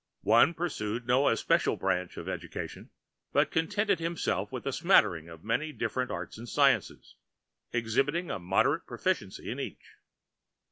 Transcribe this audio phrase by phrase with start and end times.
[0.25, 2.89] One pursued no Especial Branch of Education,
[3.33, 7.17] but Contented himself with a Smattering of many different Arts and Sciences,
[7.71, 9.93] exhibiting a Moderate Proficiency in Each.